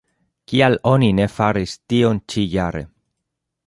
[0.51, 2.87] Kial oni ne faris tion ĉi-jare?